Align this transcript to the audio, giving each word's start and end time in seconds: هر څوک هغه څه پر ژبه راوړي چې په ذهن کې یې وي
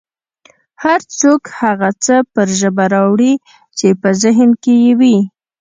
هر 0.83 0.99
څوک 1.19 1.41
هغه 1.61 1.89
څه 2.03 2.15
پر 2.33 2.47
ژبه 2.59 2.85
راوړي 2.93 3.33
چې 3.77 3.87
په 4.01 4.09
ذهن 4.21 4.49
کې 4.63 4.73
یې 4.85 4.91
وي 4.99 5.17